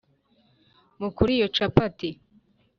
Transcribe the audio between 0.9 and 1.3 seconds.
Ma